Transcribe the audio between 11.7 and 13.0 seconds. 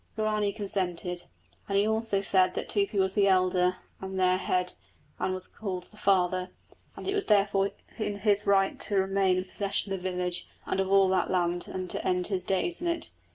to end his days in